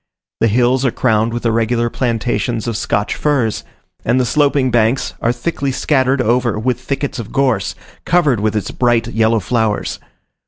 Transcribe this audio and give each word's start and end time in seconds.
The 0.39 0.47
hills 0.47 0.83
are 0.83 0.89
crowned 0.89 1.31
with 1.31 1.45
irregular 1.45 1.87
plantations 1.91 2.67
of 2.67 2.75
Scotch 2.75 3.13
firs; 3.13 3.63
and 4.03 4.19
the 4.19 4.25
sloping 4.25 4.71
banks 4.71 5.13
are 5.21 5.31
thickly 5.31 5.71
scattered 5.71 6.23
over 6.23 6.57
with 6.57 6.79
thickets 6.81 7.19
of 7.19 7.31
gorse, 7.31 7.75
covered 8.03 8.39
with 8.39 8.55
its 8.55 8.71
bright 8.71 9.05
yellow 9.09 9.39
flowers. 9.39 9.99